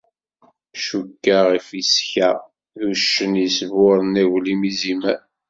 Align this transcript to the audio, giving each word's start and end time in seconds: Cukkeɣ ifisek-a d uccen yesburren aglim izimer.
Cukkeɣ 0.85 1.45
ifisek-a 1.59 2.29
d 2.79 2.79
uccen 2.89 3.33
yesburren 3.41 4.13
aglim 4.23 4.61
izimer. 4.71 5.19